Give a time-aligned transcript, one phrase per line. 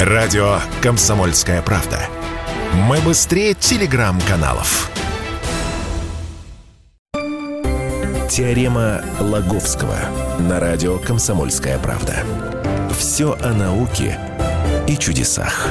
[0.00, 1.98] Радио «Комсомольская правда».
[2.74, 4.90] Мы быстрее телеграм-каналов.
[8.28, 9.96] Теорема Лаговского
[10.38, 12.16] на радио «Комсомольская правда».
[12.94, 14.18] Все о науке
[14.86, 15.66] и чудесах.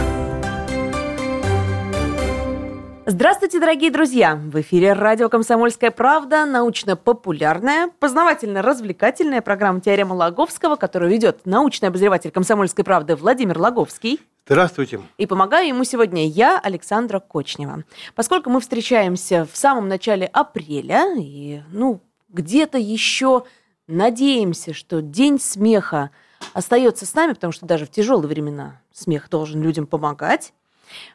[3.08, 4.36] Здравствуйте, дорогие друзья!
[4.36, 12.84] В эфире радио «Комсомольская правда», научно-популярная, познавательно-развлекательная программа «Теорема Лаговского», которую ведет научный обозреватель «Комсомольской
[12.84, 14.20] правды» Владимир Лаговский.
[14.48, 15.02] Здравствуйте.
[15.20, 17.84] И помогаю ему сегодня я, Александра Кочнева.
[18.16, 23.44] Поскольку мы встречаемся в самом начале апреля, и, ну, где-то еще
[23.86, 26.09] надеемся, что День смеха
[26.53, 30.53] остается с нами, потому что даже в тяжелые времена смех должен людям помогать,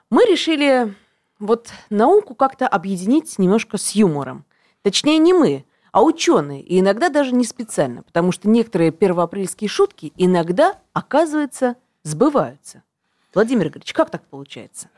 [0.08, 0.94] мы решили
[1.40, 4.44] вот науку как-то объединить немножко с юмором.
[4.82, 10.12] Точнее, не мы, а ученые, и иногда даже не специально, потому что некоторые первоапрельские шутки
[10.16, 12.82] иногда, оказывается, сбываются.
[13.34, 14.88] Владимир Игоревич, как так получается?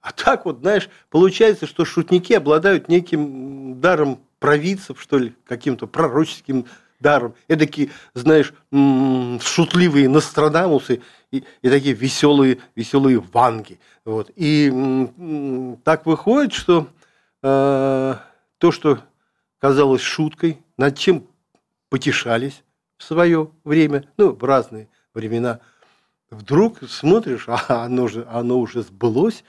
[0.00, 6.66] А так вот, знаешь, получается, что шутники обладают неким даром провидцев, что ли, каким-то пророческим
[7.02, 7.34] даром.
[7.48, 13.78] Эдакие, знаешь, шутливые Нострадамусы и, и такие веселые, веселые ванги.
[14.04, 14.30] Вот.
[14.36, 16.88] И так выходит, что
[17.42, 18.14] э,
[18.58, 19.00] то, что
[19.58, 21.26] казалось шуткой, над чем
[21.88, 22.62] потешались
[22.96, 25.60] в свое время, ну, в разные времена,
[26.30, 29.44] вдруг смотришь, а оно, же, оно уже сбылось.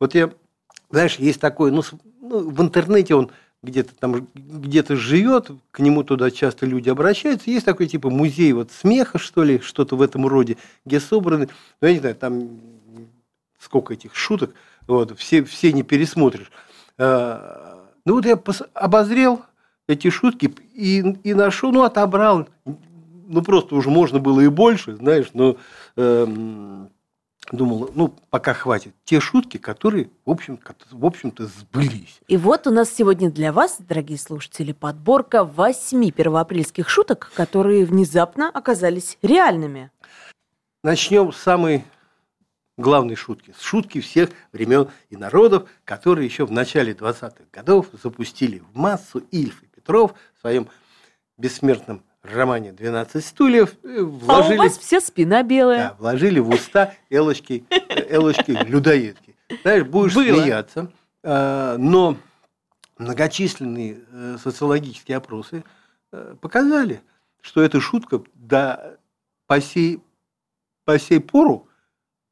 [0.00, 0.30] Вот я,
[0.90, 1.82] знаешь, есть такой, ну,
[2.20, 3.30] ну в интернете он
[3.64, 7.50] где-то там где-то живет, к нему туда часто люди обращаются.
[7.50, 11.48] Есть такой типа музей вот смеха, что ли, что-то в этом роде, где собраны,
[11.80, 12.60] ну, я не знаю, там
[13.58, 14.54] сколько этих шуток,
[14.86, 16.52] вот, все, все не пересмотришь.
[16.98, 18.38] А, ну вот я
[18.74, 19.42] обозрел
[19.88, 25.28] эти шутки и, и нашел, ну отобрал, ну просто уже можно было и больше, знаешь,
[25.32, 25.56] но
[25.96, 26.90] эм,
[27.52, 28.94] думал, ну, пока хватит.
[29.04, 30.58] Те шутки, которые, в общем,
[30.90, 32.20] в общем-то, сбылись.
[32.26, 38.48] И вот у нас сегодня для вас, дорогие слушатели, подборка восьми первоапрельских шуток, которые внезапно
[38.48, 39.90] оказались реальными.
[40.82, 41.84] Начнем с самой
[42.76, 43.54] главной шутки.
[43.58, 49.20] С шутки всех времен и народов, которые еще в начале 20-х годов запустили в массу
[49.30, 50.68] Ильф и Петров в своем
[51.38, 52.02] бессмертном
[52.32, 54.56] романе «12 стульев» вложили...
[54.56, 55.78] А у вас вся спина белая.
[55.78, 57.64] Да, вложили в уста Элочки,
[58.08, 59.36] Элочки людоедки.
[59.62, 60.40] Знаешь, будешь Было.
[60.40, 60.90] смеяться,
[61.22, 62.16] а, но
[62.98, 65.64] многочисленные э, социологические опросы
[66.12, 67.02] э, показали,
[67.40, 68.96] что эта шутка да,
[69.46, 70.02] по, сей,
[70.84, 71.68] по сей пору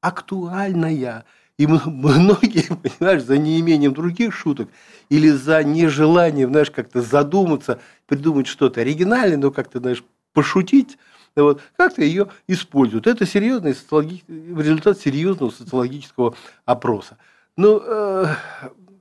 [0.01, 1.25] актуальная.
[1.59, 4.69] И многие, понимаешь, за неимением других шуток
[5.09, 10.03] или за нежеланием, знаешь, как-то задуматься, придумать что-то оригинальное, но как-то, знаешь,
[10.33, 10.99] пошутить,
[11.37, 13.07] вот, как-то ее используют.
[13.07, 14.23] Это серьезный социологи...
[14.29, 17.17] результат серьезного социологического опроса.
[17.57, 18.27] Ну, э,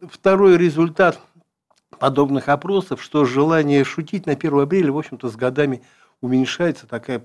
[0.10, 1.20] второй результат
[2.00, 5.84] подобных опросов, что желание шутить на 1 апреля, в общем-то, с годами
[6.22, 7.24] уменьшается, такая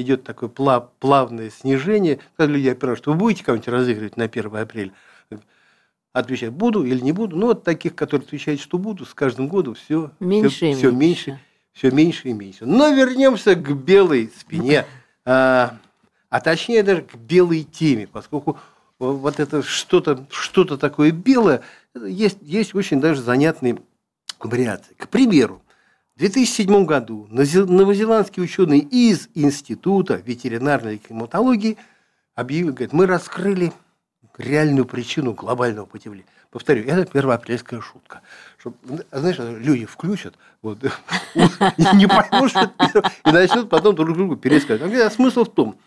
[0.00, 4.56] идет такое плав, плавное снижение, когда люди опирают, что вы будете кого-нибудь разыгрывать на 1
[4.56, 4.92] апреля?
[6.12, 7.36] Отвечать, буду или не буду.
[7.36, 10.90] Ну, вот таких, которые отвечают, что буду, с каждым годом все меньше, все, и все
[10.90, 11.40] меньше.
[11.72, 12.66] Все меньше и меньше.
[12.66, 14.86] Но вернемся к белой спине,
[15.24, 15.78] а,
[16.28, 18.58] а точнее даже к белой теме, поскольку
[18.98, 21.62] вот это что-то что такое белое,
[21.94, 23.78] есть, есть очень даже занятные
[24.40, 24.94] вариации.
[24.94, 25.62] К примеру,
[26.20, 31.78] 2007 году новозеландские ученые из Института ветеринарной климатологии
[32.34, 33.72] объявили, говорят, мы раскрыли
[34.36, 36.26] реальную причину глобального потепления.
[36.50, 38.20] Повторю, это первоапрельская шутка.
[38.58, 38.76] Чтоб,
[39.10, 40.78] знаешь, люди включат, вот,
[41.34, 42.70] не поймут, что
[43.24, 44.92] и начнут потом друг другу пересказывать.
[45.00, 45.78] А смысл в том,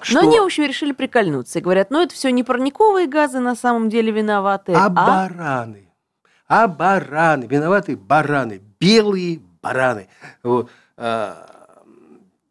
[0.00, 0.14] что...
[0.14, 3.56] Но они, в общем, решили прикольнуться и говорят, ну это все не парниковые газы на
[3.56, 4.90] самом деле виноваты, а, а...
[4.90, 5.89] бараны.
[6.50, 10.08] А бараны, виноваты бараны, белые бараны.
[10.42, 10.68] Вот.
[10.96, 11.84] А,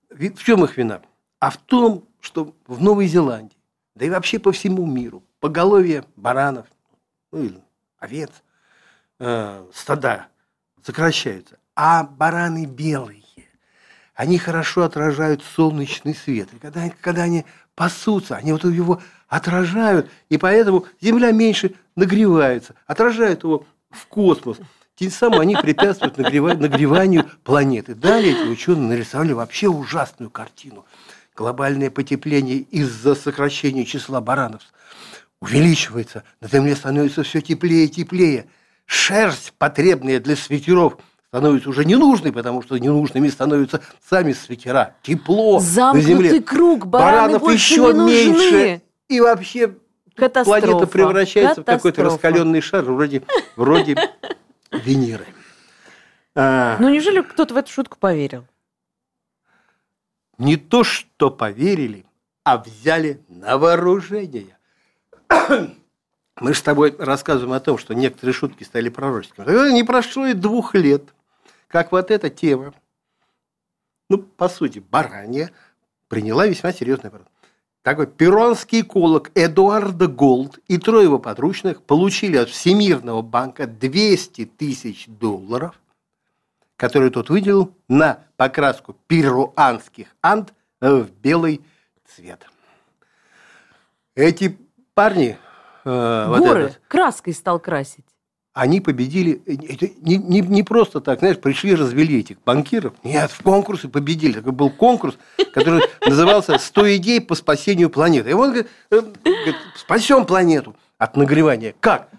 [0.10, 1.02] в чем их вина?
[1.42, 3.58] А в том, что в Новой Зеландии,
[3.96, 6.66] да и вообще по всему миру, поголовье баранов,
[7.34, 7.62] ну или
[7.98, 8.30] овец,
[9.20, 10.28] э, стада
[10.82, 13.24] сокращаются, а бараны белые.
[14.16, 16.48] Они хорошо отражают солнечный свет.
[16.54, 17.46] И когда, когда они
[17.76, 24.58] пасутся, они вот его отражают, и поэтому Земля меньше нагревается, отражают его в космос.
[24.96, 27.96] Тем самым они препятствуют нагреванию планеты.
[27.96, 30.86] Далее эти ученые нарисовали вообще ужасную картину.
[31.36, 34.62] Глобальное потепление из-за сокращения числа баранов
[35.42, 36.24] увеличивается.
[36.42, 38.48] На Земле становится все теплее и теплее.
[38.86, 40.98] Шерсть, потребная для свитеров,
[41.28, 44.96] становится уже ненужной, потому что ненужными становятся сами свекера.
[45.04, 46.42] Тепло Замкнутый на земле.
[46.42, 48.82] круг, бараны Баранов еще меньше.
[49.08, 49.76] И вообще
[50.20, 50.62] Катастрофа.
[50.62, 52.28] планета превращается в какой-то Катастрофа.
[52.28, 53.24] раскаленный шар, вроде,
[53.56, 53.96] вроде
[54.72, 55.26] Венеры.
[56.36, 58.46] А, Ну, неужели кто-то в эту шутку поверил?
[60.38, 62.06] не то, что поверили,
[62.44, 64.58] а взяли на вооружение.
[65.30, 69.46] Мы же с тобой рассказываем о том, что некоторые шутки стали пророческими.
[69.46, 71.04] Тогда Не прошло и двух лет,
[71.68, 72.74] как вот эта тема,
[74.10, 75.52] ну, по сути, баранья,
[76.08, 77.28] приняла весьма серьезный оборот.
[77.90, 85.08] Такой перуанский эколог Эдуардо Голд и трое его подручных получили от Всемирного банка 200 тысяч
[85.08, 85.74] долларов,
[86.76, 91.62] которые тот выделил на покраску перуанских анд в белый
[92.06, 92.46] цвет.
[94.14, 94.56] Эти
[94.94, 95.40] парни,
[95.84, 98.06] э, вот Горы этот, краской стал красить.
[98.60, 102.94] Они победили это не, не, не просто так, знаешь, пришли, развели этих банкиров.
[103.04, 104.34] Нет, в конкурсе победили.
[104.34, 105.18] Такой был конкурс,
[105.54, 108.32] который назывался «100 идей по спасению планеты».
[108.32, 111.74] И он говорит, э, говорит, спасем планету от нагревания.
[111.80, 112.10] Как?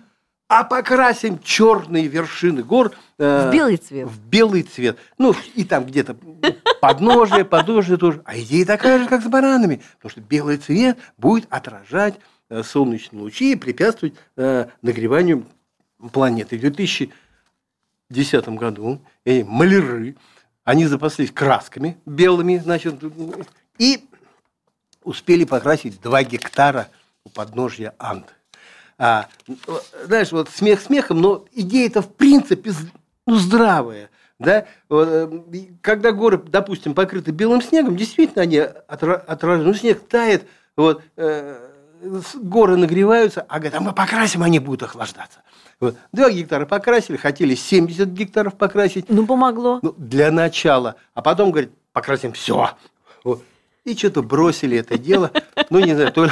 [0.49, 4.09] А покрасим черные вершины гор э, В белый цвет.
[4.09, 4.99] в белый цвет.
[5.17, 6.17] Ну, и там где-то
[6.81, 8.23] подножие, подножие тоже.
[8.25, 9.81] А идея такая же, как с баранами.
[9.99, 12.15] Потому что белый цвет будет отражать
[12.49, 15.45] э, солнечные лучи и препятствовать э, нагреванию
[16.12, 16.56] планеты.
[16.56, 20.17] В 2010 году эти маляры,
[20.64, 23.02] они запаслись красками белыми, значит,
[23.79, 24.05] и
[25.02, 26.88] успели покрасить 2 гектара
[27.25, 28.35] у подножья Анд.
[28.99, 29.29] А,
[30.05, 32.73] знаешь, вот смех смехом, но идея-то в принципе
[33.26, 34.11] ну, здравая.
[34.38, 34.67] Да?
[34.91, 39.67] Э, и Когда горы, допустим, покрыты белым снегом, действительно они отра- отражают.
[39.67, 41.70] Ну, снег тает, вот, э,
[42.35, 45.41] горы нагреваются, а говорят, а мы покрасим, они будут охлаждаться.
[45.81, 45.97] Вот.
[46.12, 49.06] Два гектара покрасили, хотели 70 гектаров покрасить.
[49.08, 49.81] Ну, помогло.
[49.82, 50.97] Ну, для начала.
[51.14, 52.70] А потом, говорит, покрасим все.
[53.25, 53.43] Вот.
[53.85, 55.31] И что-то бросили это дело.
[55.70, 56.31] Ну, не знаю, то ли,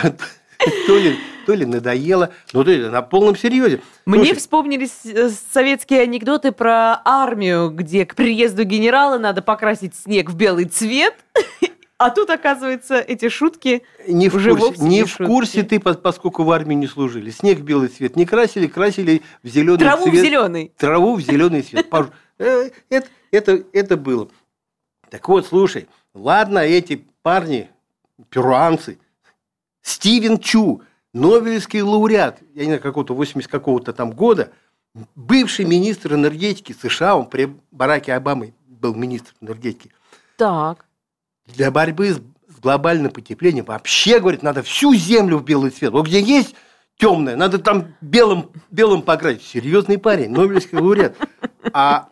[0.87, 1.17] то ли,
[1.47, 3.81] то ли надоело, но то ли на полном серьезе.
[4.05, 10.29] Мне Слушай, вспомнились э, советские анекдоты про армию, где к приезду генерала надо покрасить снег
[10.31, 11.15] в белый цвет.
[11.99, 15.25] А тут, оказывается, эти шутки не в, уже курсе, вовсе не не в шутки.
[15.27, 17.31] курсе ты, пос- поскольку в армии не служили.
[17.31, 20.25] Снег в белый цвет не красили, красили в зеленый траву в цвет.
[20.25, 20.73] зеленый.
[20.77, 21.89] Траву в зеленый цвет.
[22.39, 24.29] Э, Это, это, это было.
[25.11, 27.69] Так вот, слушай, ладно, эти парни,
[28.31, 28.99] перуанцы,
[29.83, 34.53] Стивен Чу, Нобелевский лауреат, я не знаю, какого-то 80 какого-то там года,
[35.17, 39.91] бывший министр энергетики США, он при Бараке Обамы был министр энергетики,
[40.37, 40.85] Так.
[41.55, 45.93] Для борьбы с, с глобальным потеплением вообще, говорит, надо всю землю в белый цвет.
[45.93, 46.55] Вот где есть
[46.97, 49.43] темное, надо там белым, белым покрасить.
[49.43, 51.17] Серьезный парень, Нобелевский лауреат.
[51.73, 52.09] А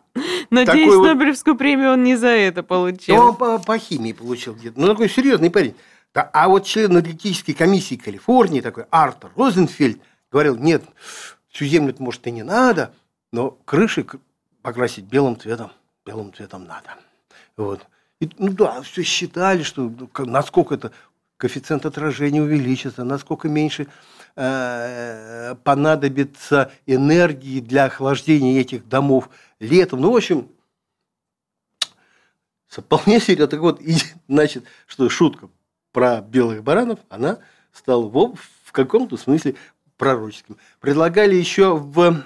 [0.49, 3.15] Надеюсь, Такой вот- Нобелевскую премию он не за это получил.
[3.15, 4.79] он по, по химии получил где-то.
[4.79, 5.75] Ну, такой серьезный парень.
[6.13, 10.01] Да, а вот член аналитической комиссии Калифорнии, такой Артур Розенфельд,
[10.31, 10.83] говорил, нет,
[11.49, 12.93] всю землю, может, и не надо,
[13.31, 14.05] но крыши
[14.63, 15.71] покрасить белым цветом,
[16.05, 16.95] белым цветом надо.
[17.55, 17.85] Вот.
[18.19, 20.91] И, ну да, все считали, что ну, насколько это
[21.37, 23.87] коэффициент отражения увеличится, насколько меньше
[24.35, 29.29] э, понадобится энергии для охлаждения этих домов
[29.59, 30.01] летом.
[30.01, 30.49] Ну, в общем,
[32.67, 33.47] вполне серьезно.
[33.47, 33.95] Так вот, и,
[34.27, 35.49] значит, что шутка
[35.91, 37.39] про белых баранов, она
[37.71, 39.55] стала в, в каком-то смысле
[39.97, 40.57] пророческим.
[40.79, 42.23] Предлагали еще в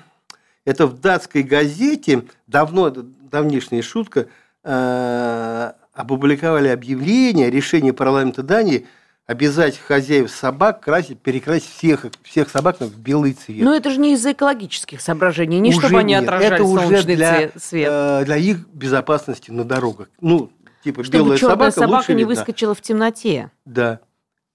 [0.66, 4.28] это в датской газете давно давнишняя шутка
[4.64, 8.88] э, опубликовали объявление решение парламента Дании
[9.28, 13.64] обязать хозяев собак красить перекрасить всех всех собак в белый цвет.
[13.64, 16.24] Но это же не из-за экологических соображений, не Уже чтобы они нет.
[16.24, 17.90] отражали это уже солнечный для, цве- свет.
[17.92, 20.10] э, для их безопасности на дорогах.
[20.20, 20.52] Ну,
[20.84, 22.36] типа Чтобы белая собака, собака лучше не видна.
[22.36, 23.52] выскочила в темноте.
[23.66, 24.00] Да.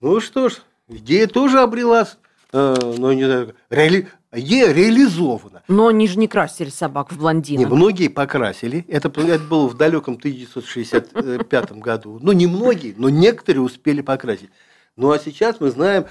[0.02, 0.56] Ну что ж,
[0.88, 4.08] идея тоже обрелась, э, ну, не знаю, реали...
[4.32, 5.62] идея реализована.
[5.68, 7.70] Но они же не красили собак в Не, блондинок.
[7.72, 8.84] многие покрасили.
[8.88, 12.18] Это, это было в далеком 1965 году.
[12.22, 14.50] Ну, не многие, но некоторые успели покрасить.
[14.96, 16.06] Ну, а сейчас мы знаем,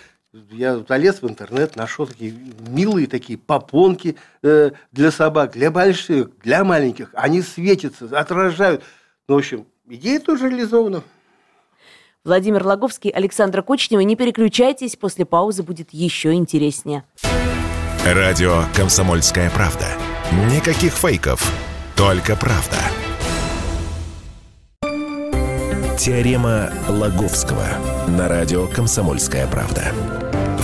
[0.51, 2.33] я залез в интернет, нашел такие
[2.67, 7.09] милые такие попонки э, для собак, для больших, для маленьких.
[7.13, 8.83] Они светятся, отражают.
[9.27, 11.03] Ну, в общем, идея тоже реализована.
[12.25, 14.01] Владимир Логовский, Александра Кочнева.
[14.01, 17.03] Не переключайтесь, после паузы будет еще интереснее.
[18.03, 19.85] Радио «Комсомольская правда».
[20.51, 21.53] Никаких фейков,
[21.95, 22.77] только правда.
[25.99, 27.65] Теорема Лаговского
[28.07, 29.93] на радио «Комсомольская правда».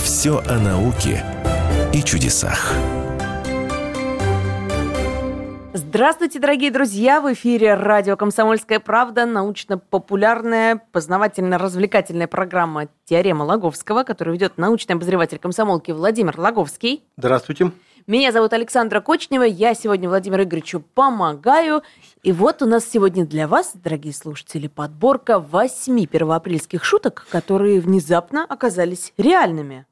[0.02, 1.24] Все о науке
[1.92, 2.74] и чудесах.
[5.74, 7.22] Здравствуйте, дорогие друзья!
[7.22, 15.90] В эфире радио «Комсомольская правда», научно-популярная, познавательно-развлекательная программа «Теорема Логовского», которую ведет научный обозреватель комсомолки
[15.90, 17.02] Владимир Логовский.
[17.16, 17.72] Здравствуйте.
[18.06, 21.82] Меня зовут Александра Кочнева, я сегодня Владимиру Игоревичу помогаю.
[22.22, 28.44] И вот у нас сегодня для вас, дорогие слушатели, подборка восьми первоапрельских шуток, которые внезапно
[28.44, 29.86] оказались реальными.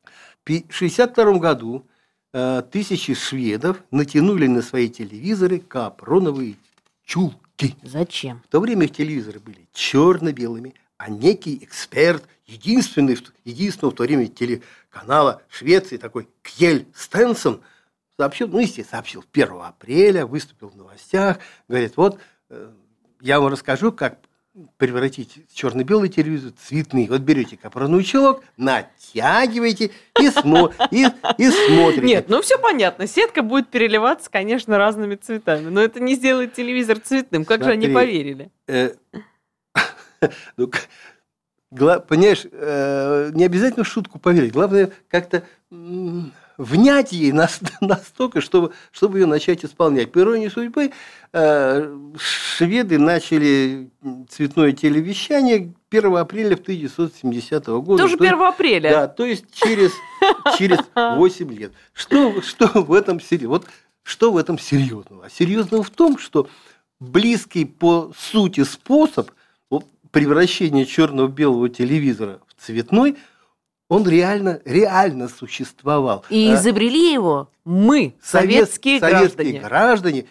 [0.44, 1.86] В 1962 году
[2.32, 6.56] тысячи шведов натянули на свои телевизоры капроновые
[7.04, 7.74] чулки.
[7.82, 8.42] Зачем?
[8.46, 14.26] В то время их телевизоры были черно-белыми, а некий эксперт, единственный, единственного в то время
[14.28, 17.62] телеканала Швеции, такой Кьель Стенсон,
[18.16, 22.18] сообщил, ну, естественно, сообщил 1 апреля, выступил в новостях, говорит, вот,
[22.50, 22.70] э,
[23.20, 24.18] я вам расскажу, как
[24.76, 27.06] превратить черно-белый телевизор в цветный.
[27.08, 29.90] Вот берете капроновый чулок, натягиваете
[30.20, 31.06] и, смо- и,
[31.38, 32.02] и смотрите.
[32.06, 33.06] Нет, ну все понятно.
[33.06, 35.68] Сетка будет переливаться, конечно, разными цветами.
[35.68, 37.44] Но это не сделает телевизор цветным.
[37.44, 37.94] Как же они Смотри.
[37.94, 38.50] поверили?
[38.66, 38.94] Э,
[40.56, 40.70] ну,
[41.70, 44.52] понимаешь, э, не обязательно шутку поверить.
[44.52, 45.44] Главное, как-то
[46.60, 50.12] внять ей нас- настолько, чтобы, чтобы ее начать исполнять.
[50.12, 50.92] По иронии судьбы,
[51.32, 53.90] э, шведы начали
[54.28, 58.02] цветное телевещание 1 апреля 1970 года.
[58.02, 58.90] Тоже То есть- 1 апреля.
[58.90, 59.92] Да, то есть через,
[60.58, 61.72] через 8 лет.
[61.92, 63.48] Что, что в этом серьезно?
[63.48, 63.66] Вот
[64.02, 65.28] что в этом серьезного?
[65.30, 66.48] Серьезного в том, что
[67.00, 69.30] близкий по сути способ
[70.10, 73.16] превращения черно-белого телевизора в цветной,
[73.90, 76.24] он реально, реально существовал.
[76.30, 79.60] И А изобрели его мы, совет- советские, советские граждане.
[79.60, 80.24] граждане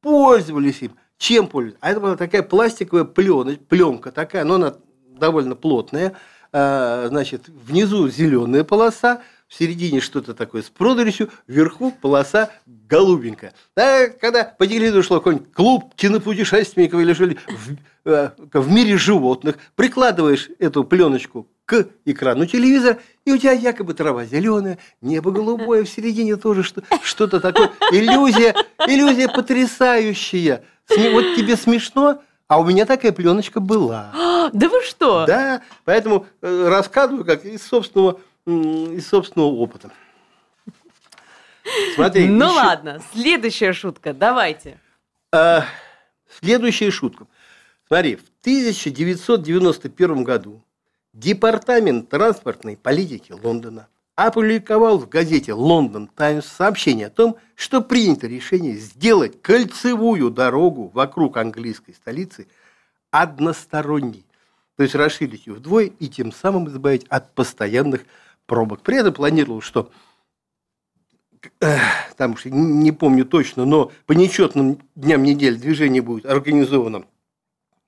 [0.00, 0.92] пользовались им.
[1.18, 1.78] Чем пользовались?
[1.82, 4.74] А это была такая пластиковая плена, пленка такая, но она
[5.08, 6.14] довольно плотная.
[6.52, 13.52] А, Значит, внизу зеленая полоса, в середине что-то такое с прорезью, вверху полоса голубенькая.
[13.76, 17.36] Да, когда по телевизору шло какой-нибудь клуб кинопутешественников или жили
[18.04, 23.92] в, э, в мире животных, прикладываешь эту пленочку к экрану телевизора, и у тебя якобы
[23.94, 27.70] трава зеленая, небо голубое, в середине тоже что- что-то такое.
[27.90, 28.54] Иллюзия,
[28.86, 30.62] иллюзия потрясающая.
[30.88, 34.12] Вот тебе смешно, а у меня такая пленочка была.
[34.52, 35.26] Да вы что?
[35.26, 39.90] Да, поэтому э, рассказываю как из собственного, из собственного опыта.
[41.94, 44.78] Смотри, ну еще- ладно, следующая шутка, давайте.
[45.32, 45.64] А,
[46.40, 47.26] следующая шутка.
[47.86, 50.62] Смотри, в 1991 году
[51.12, 58.74] Департамент транспортной политики Лондона опубликовал в газете «Лондон Таймс» сообщение о том, что принято решение
[58.76, 62.46] сделать кольцевую дорогу вокруг английской столицы
[63.10, 64.24] односторонней.
[64.76, 68.02] То есть расширить ее вдвое и тем самым избавить от постоянных
[68.50, 68.82] пробок.
[68.82, 69.92] При этом планировал, что
[72.16, 77.04] там уж не помню точно, но по нечетным дням недели движение будет организовано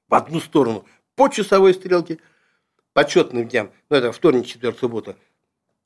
[0.09, 0.85] в одну сторону
[1.17, 2.19] по часовой стрелке,
[2.93, 5.17] по четным дням, ну это вторник, четверг, суббота,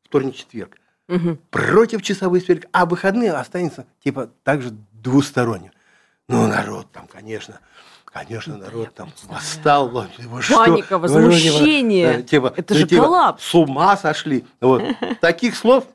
[0.02, 0.76] вторник, четверг,
[1.08, 1.38] Мгм.
[1.50, 5.72] против часовой стрелки, а выходные останется типа также двусторонним.
[6.28, 7.60] Ну, народ там, конечно,
[8.16, 9.88] конечно, народ там восстал.
[9.88, 10.56] вы что?
[10.56, 12.20] Паника, Вы, возмущение.
[12.20, 13.44] э, типа, Это ну, же типа, коллапс.
[13.44, 14.44] С ума сошли.
[14.60, 14.82] Вот.
[15.20, 15.86] Таких слов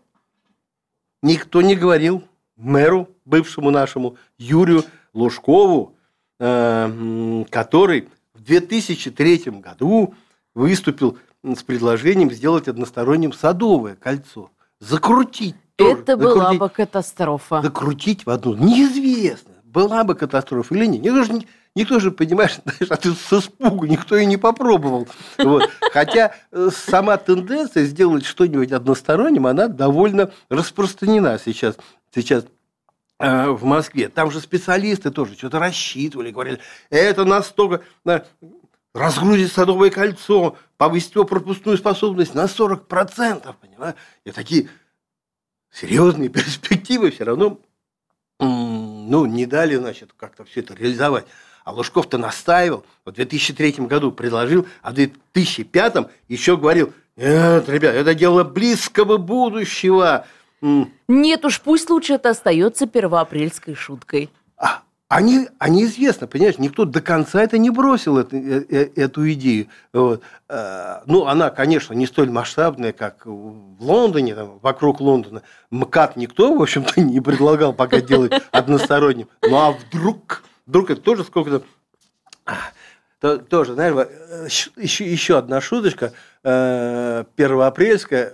[1.23, 2.23] никто не говорил
[2.57, 5.95] мэру, бывшему нашему Юрию Лужкову,
[6.39, 10.13] э, который в 2003 году
[10.53, 14.51] выступил с предложением сделать односторонним садовое кольцо.
[14.79, 15.55] Закрутить.
[15.75, 17.61] тоже, Это была закрутить бы катастрофа.
[17.63, 18.55] закрутить в одну.
[18.55, 21.01] Неизвестно, была бы катастрофа или нет.
[21.01, 25.07] Никто же, никто же понимаешь, знаешь, а ты с испугу, никто и не попробовал.
[25.37, 25.69] Вот.
[25.91, 31.77] Хотя э, сама тенденция сделать что-нибудь односторонним, она довольно распространена сейчас.
[32.13, 32.45] сейчас
[33.19, 34.09] э, в Москве.
[34.09, 36.59] Там же специалисты тоже что-то рассчитывали, говорили,
[36.89, 38.25] это настолько да,
[38.93, 43.95] разгрузит садовое кольцо, повысит его пропускную способность на 40%, понимаешь?
[44.25, 44.69] И такие
[45.71, 47.59] серьезные перспективы все равно
[48.39, 51.25] ну, не дали, значит, как-то все это реализовать.
[51.71, 58.13] А Лужков-то настаивал, в 2003 году предложил, а в 2005 еще говорил, нет, ребят, это
[58.13, 60.25] дело близкого будущего.
[61.07, 64.29] Нет уж, пусть лучше это остается первоапрельской шуткой.
[64.57, 68.89] А, а, не- а неизвестно, понимаешь, никто до конца это не бросил, это- э- э-
[68.97, 69.67] эту идею.
[69.93, 70.21] Вот.
[70.49, 75.41] Э, Ну, она, конечно, не столь масштабная, как в Лондоне, там, вокруг Лондона.
[75.71, 79.29] МКАД никто, в общем-то, не предлагал пока делать односторонним.
[79.41, 81.63] Ну, а вдруг, вдруг это тоже сколько-то...
[82.45, 82.55] А,
[83.19, 86.13] то- Тоже, знаешь, э, щ- еще, еще одна шуточка
[86.43, 88.33] э, первоапрельская,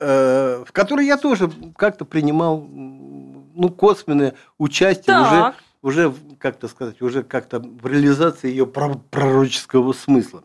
[0.00, 7.02] э, в которой я тоже как-то принимал ну, косвенное участие уже Так, уже, как-то сказать,
[7.02, 10.42] уже как-то в реализации ее пророческого смысла.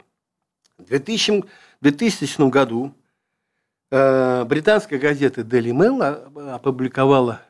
[0.80, 1.46] В 2000,
[1.82, 2.94] 2000 году
[3.92, 7.42] э, британская газета Daily Mail опубликовала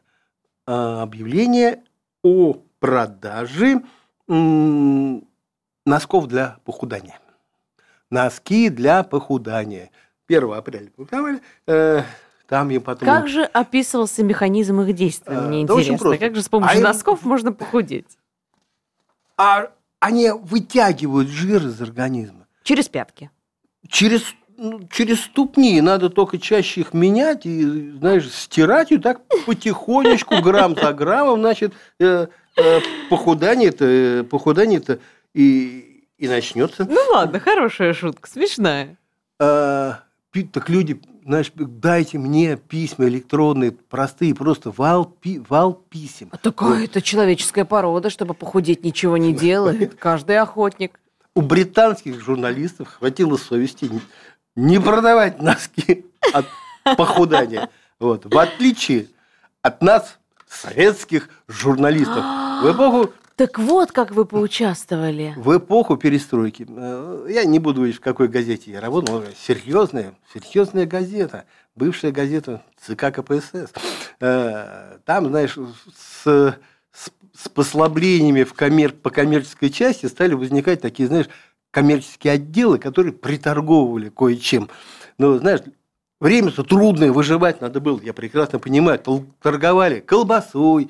[0.67, 1.83] э, объявление
[2.23, 3.81] о продаже
[4.27, 5.21] э,
[5.85, 7.19] носков для похудания.
[8.09, 9.91] Носки для похудания.
[10.27, 11.41] 1 апреля публиковали.
[11.65, 12.03] Э,
[12.47, 13.07] там им потом...
[13.07, 16.17] Как же описывался механизм их действия, а, мне да интересно.
[16.17, 17.29] Как же с помощью а носков им...
[17.29, 18.17] можно похудеть?
[19.37, 22.47] А они вытягивают жир из организма.
[22.63, 23.29] Через пятки?
[23.87, 24.23] Через,
[24.57, 25.79] ну, через ступни.
[25.81, 31.73] Надо только чаще их менять и, знаешь, стирать и так потихонечку, грамм за граммом, значит,
[31.99, 34.99] э, э, похудание-то, э, похудание-то
[35.33, 36.85] и, и начнется.
[36.89, 38.97] Ну ладно, хорошая шутка, смешная.
[39.39, 39.99] А,
[40.51, 46.29] так люди знаешь, дайте мне письма электронные, простые, просто вал, пи, вал писем.
[46.31, 49.95] А такая это человеческая порода, чтобы похудеть ничего не делает.
[49.95, 50.97] Каждый охотник.
[51.35, 53.91] У британских журналистов хватило совести
[54.57, 56.45] не продавать носки от
[56.97, 57.69] похудания.
[57.99, 58.25] Вот.
[58.25, 59.07] В отличие
[59.61, 60.17] от нас,
[60.49, 62.23] советских журналистов.
[62.63, 65.35] В эпоху так вот, как вы поучаствовали.
[65.37, 66.65] В эпоху перестройки.
[66.67, 69.23] Э, я не буду говорить, в какой газете я работал.
[69.39, 71.45] Серьезная, серьезная газета.
[71.75, 73.71] Бывшая газета ЦК КПСС.
[74.19, 75.55] Э, там, знаешь,
[75.95, 76.23] с,
[76.91, 81.27] с, с послаблениями в коммер, по коммерческой части стали возникать такие, знаешь,
[81.71, 84.69] коммерческие отделы, которые приторговывали кое-чем.
[85.17, 85.61] Но, знаешь,
[86.19, 88.99] время-то трудное, выживать надо было, я прекрасно понимаю.
[89.41, 90.89] Торговали колбасой,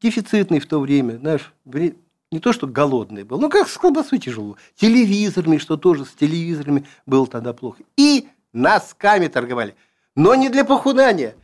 [0.00, 4.56] дефицитный в то время, знаешь, не то, что голодный был, ну как с колбасой тяжело.
[4.74, 7.82] Телевизорами, что тоже с телевизорами было тогда плохо.
[7.96, 9.76] И носками торговали.
[10.16, 11.34] Но не для похудания,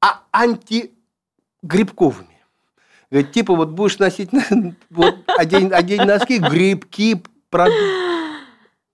[0.00, 2.28] а антигрибковыми.
[3.10, 4.30] Говорит, типа вот будешь носить
[4.90, 7.22] вот, одень, одень носки, грибки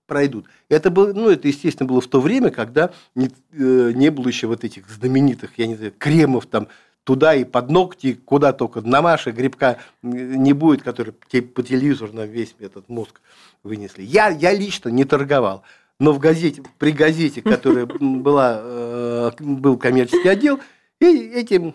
[0.05, 0.45] пройдут.
[0.69, 4.47] Это было, ну, это, естественно, было в то время, когда не, э, не было еще
[4.47, 6.67] вот этих знаменитых, я не знаю, кремов там
[7.03, 12.55] туда и под ногти, куда только намаши, грибка не будет, который по телевизору на весь
[12.59, 13.21] этот мозг
[13.63, 14.03] вынесли.
[14.03, 15.63] Я, я лично не торговал,
[15.99, 20.59] но в газете, при газете, которая была, э, был коммерческий отдел,
[20.99, 21.73] и этим,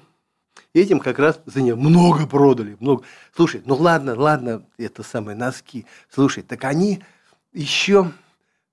[0.75, 2.77] этим как раз за нее много продали.
[2.81, 3.05] Много.
[3.35, 5.87] Слушай, ну ладно, ладно, это самые носки.
[6.13, 7.01] Слушай, так они
[7.53, 8.13] еще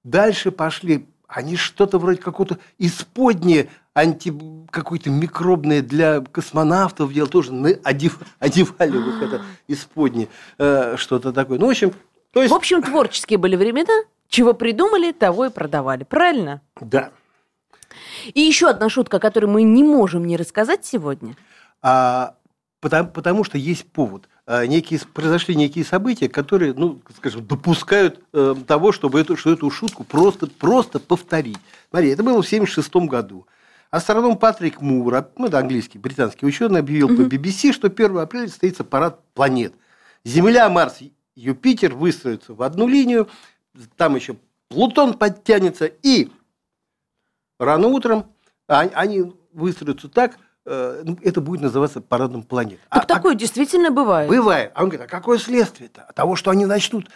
[0.03, 4.33] дальше пошли, они что-то вроде какого-то исподнее анти
[4.69, 7.51] какое-то микробное для космонавтов делал, тоже
[7.83, 11.57] одев, одевали вот это исподнее э, что-то такое.
[11.57, 11.93] Ну, в общем,
[12.31, 12.51] то есть...
[12.51, 16.61] В общем, творческие были времена, чего придумали, того и продавали, правильно?
[16.81, 17.11] Да.
[18.33, 21.35] И еще одна шутка, которую мы не можем не рассказать сегодня.
[21.81, 22.35] А,
[22.81, 24.27] потому, потому что есть повод.
[24.45, 29.69] А, некие, произошли некие события, которые, ну, скажем, допускают э, того, чтобы эту, что эту
[29.69, 31.57] шутку просто, просто повторить.
[31.89, 33.47] Смотри, это было в 1976 году.
[33.91, 38.83] Астроном Патрик Мур, ну это английский, британский ученый, объявил по BBC, что 1 апреля состоится
[38.83, 39.73] парад планет.
[40.25, 40.99] Земля, Марс,
[41.35, 43.29] Юпитер выстроятся в одну линию,
[43.95, 44.35] там еще
[44.69, 46.29] Плутон подтянется, и
[47.59, 48.25] рано утром
[48.67, 52.79] они выстроятся так, это будет называться парадом планет.
[52.89, 54.29] Так а, такое а, действительно бывает.
[54.29, 54.71] Бывает.
[54.73, 56.01] А он говорит, а какое следствие-то?
[56.01, 57.09] От того, что они начнут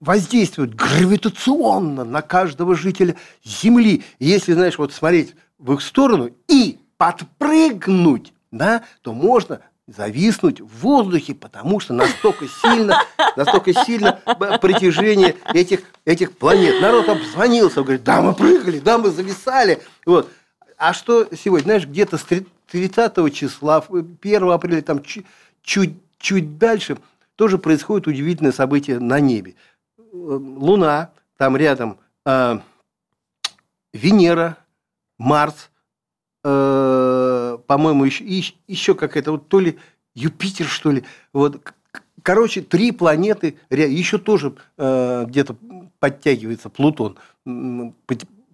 [0.00, 4.04] воздействовать гравитационно на каждого жителя Земли.
[4.18, 11.34] Если, знаешь, вот смотреть в их сторону и подпрыгнуть, да, то можно зависнуть в воздухе,
[11.34, 13.00] потому что настолько сильно,
[13.36, 14.20] настолько сильно
[14.60, 16.80] притяжение этих, этих планет.
[16.80, 19.80] Народ обзвонился, говорит, да, мы прыгали, да, мы зависали.
[20.04, 20.28] Вот.
[20.76, 22.24] А что сегодня, знаешь, где-то с
[22.70, 25.26] 30 числа, 1 апреля, там чуть,
[26.18, 26.98] чуть дальше,
[27.36, 29.54] тоже происходит удивительное событие на небе.
[30.12, 32.58] Луна, там рядом э,
[33.92, 34.56] Венера,
[35.18, 35.70] Марс,
[36.44, 39.78] э, по-моему, еще, еще какая-то, вот то ли
[40.14, 41.04] Юпитер, что ли.
[41.32, 41.60] Вот,
[42.22, 45.56] короче, три планеты, еще тоже э, где-то
[45.98, 47.18] подтягивается Плутон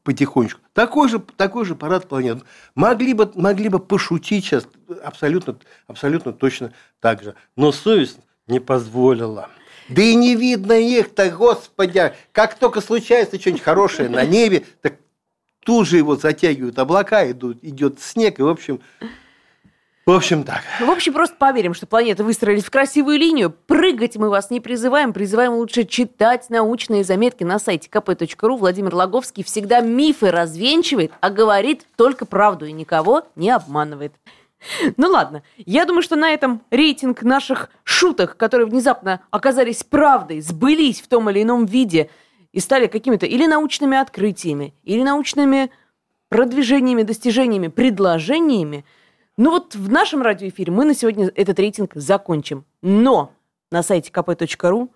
[0.03, 0.61] потихонечку.
[0.73, 2.43] Такой же, такой же парад планет.
[2.75, 4.67] Могли бы, могли бы пошутить сейчас
[5.03, 7.35] абсолютно, абсолютно точно так же.
[7.57, 9.49] Но совесть не позволила.
[9.89, 12.15] Да и не видно их-то, господи.
[12.33, 14.95] Как только случается что-нибудь хорошее на небе, так
[15.61, 18.81] тут же его затягивают облака, идут, идет снег, и в общем...
[20.05, 20.63] В общем, так.
[20.81, 23.51] В общем, просто поверим, что планеты выстроились в красивую линию.
[23.51, 25.13] Прыгать мы вас не призываем.
[25.13, 28.57] Призываем лучше читать научные заметки на сайте kp.ru.
[28.57, 34.13] Владимир Логовский всегда мифы развенчивает, а говорит только правду и никого не обманывает.
[34.97, 41.01] Ну ладно, я думаю, что на этом рейтинг наших шуток, которые внезапно оказались правдой, сбылись
[41.01, 42.11] в том или ином виде
[42.53, 45.71] и стали какими-то или научными открытиями, или научными
[46.29, 48.85] продвижениями, достижениями, предложениями.
[49.39, 52.67] Ну вот в нашем радиоэфире мы на сегодня этот рейтинг закончим.
[52.83, 53.33] Но
[53.71, 54.91] на сайте kp.ru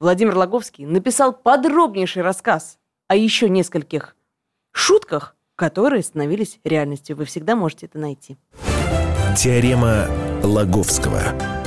[0.00, 4.16] Владимир Логовский написал подробнейший рассказ о еще нескольких
[4.72, 7.16] шутках, которые становились реальностью.
[7.16, 8.36] Вы всегда можете это найти.
[9.36, 10.06] Теорема
[10.42, 11.59] Лаговского.